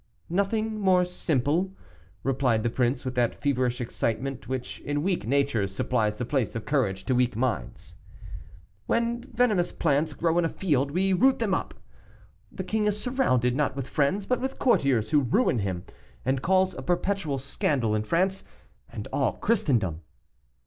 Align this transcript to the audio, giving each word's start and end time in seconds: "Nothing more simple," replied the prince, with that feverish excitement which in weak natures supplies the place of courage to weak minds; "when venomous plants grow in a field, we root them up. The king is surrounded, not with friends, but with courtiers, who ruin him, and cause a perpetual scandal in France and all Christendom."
"Nothing 0.31 0.79
more 0.79 1.05
simple," 1.05 1.75
replied 2.23 2.63
the 2.63 2.71
prince, 2.71 3.05
with 3.05 3.13
that 3.13 3.35
feverish 3.39 3.79
excitement 3.79 4.47
which 4.47 4.79
in 4.79 5.03
weak 5.03 5.27
natures 5.27 5.75
supplies 5.75 6.17
the 6.17 6.25
place 6.25 6.55
of 6.55 6.65
courage 6.65 7.05
to 7.05 7.13
weak 7.13 7.35
minds; 7.35 7.97
"when 8.87 9.21
venomous 9.31 9.71
plants 9.71 10.15
grow 10.15 10.39
in 10.39 10.43
a 10.45 10.49
field, 10.49 10.89
we 10.89 11.13
root 11.13 11.37
them 11.37 11.53
up. 11.53 11.75
The 12.51 12.63
king 12.63 12.87
is 12.87 12.99
surrounded, 12.99 13.55
not 13.55 13.75
with 13.75 13.87
friends, 13.87 14.25
but 14.25 14.41
with 14.41 14.57
courtiers, 14.57 15.11
who 15.11 15.19
ruin 15.21 15.59
him, 15.59 15.83
and 16.25 16.41
cause 16.41 16.73
a 16.73 16.81
perpetual 16.81 17.37
scandal 17.37 17.93
in 17.93 18.01
France 18.01 18.43
and 18.91 19.07
all 19.13 19.33
Christendom." 19.33 20.01